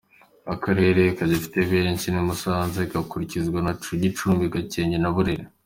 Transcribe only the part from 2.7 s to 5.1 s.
igakurikirwa na Gicumbi, Gakenke